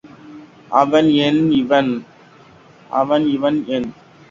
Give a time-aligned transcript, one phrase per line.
[0.71, 1.09] அவன்
[1.51, 1.91] இவன்
[2.91, 3.59] எவன்